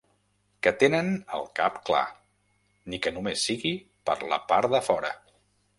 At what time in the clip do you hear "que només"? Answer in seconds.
3.05-3.47